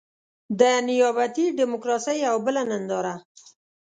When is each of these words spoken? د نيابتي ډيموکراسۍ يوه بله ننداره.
د 0.59 0.61
نيابتي 0.87 1.45
ډيموکراسۍ 1.59 2.17
يوه 2.27 2.39
بله 2.45 2.61
ننداره. 2.71 3.15